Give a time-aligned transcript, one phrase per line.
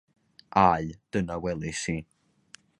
[0.69, 1.97] Aye dyna welis i.